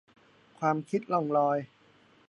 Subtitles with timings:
[0.59, 1.57] ความคิดล่องลอย